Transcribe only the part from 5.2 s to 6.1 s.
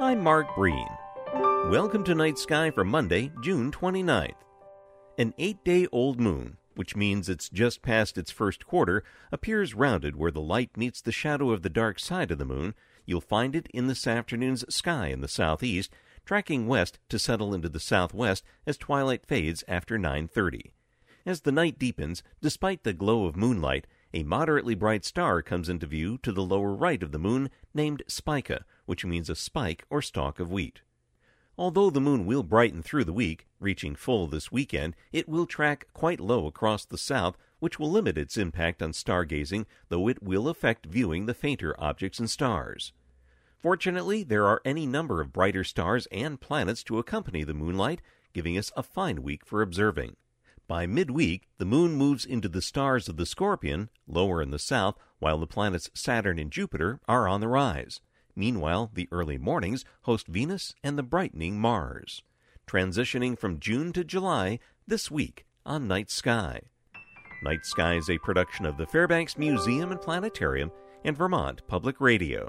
eight day